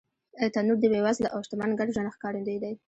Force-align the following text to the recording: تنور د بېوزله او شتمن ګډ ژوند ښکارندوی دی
تنور 0.53 0.77
د 0.81 0.85
بېوزله 0.91 1.29
او 1.33 1.39
شتمن 1.45 1.69
ګډ 1.79 1.87
ژوند 1.95 2.13
ښکارندوی 2.15 2.57
دی 2.63 2.73